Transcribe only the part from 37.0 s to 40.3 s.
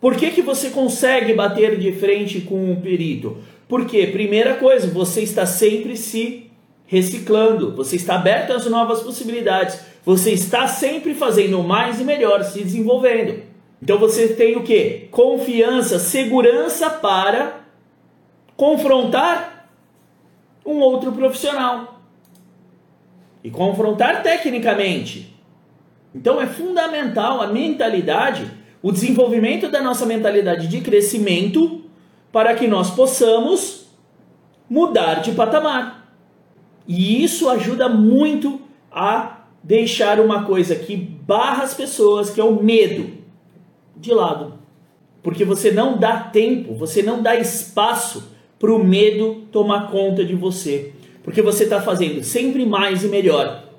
isso ajuda muito a deixar